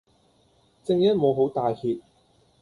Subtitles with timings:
[0.83, 2.01] 正一無好帶挈